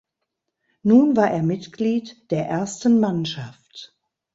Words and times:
Nun 0.81 1.15
war 1.15 1.29
er 1.29 1.43
Mitglied 1.43 2.31
der 2.31 2.47
ersten 2.47 2.99
Mannschaft. 2.99 3.95